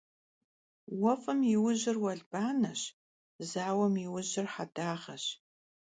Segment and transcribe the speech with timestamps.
[0.99, 2.81] Vuef'ım yi vujır vuelbaneş,
[3.49, 5.25] zauem yi vujır hedağeş.